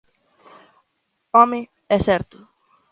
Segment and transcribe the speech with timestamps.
[1.37, 1.61] ¡Home!,
[1.95, 2.37] é certo.